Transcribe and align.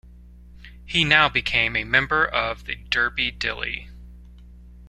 He 0.83 1.03
now 1.05 1.29
became 1.29 1.75
a 1.75 1.83
member 1.83 2.25
of 2.25 2.65
the 2.65 2.73
Derby 2.73 3.29
Dilly. 3.29 3.89